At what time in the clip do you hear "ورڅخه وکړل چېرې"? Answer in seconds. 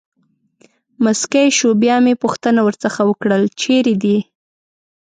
2.63-3.95